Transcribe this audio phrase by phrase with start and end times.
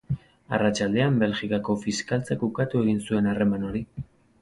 [0.57, 3.89] Arratsaldean, Belgikako Fiskaltzak ukatu egin zuen harreman hori.